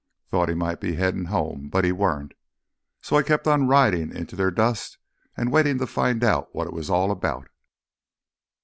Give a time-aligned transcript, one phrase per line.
[0.31, 2.31] Thought he might be headin' home, but he weren't.
[3.03, 4.97] So I kept on ridin' into their dust
[5.37, 7.49] an' waitin' to find out what it was all 'bout.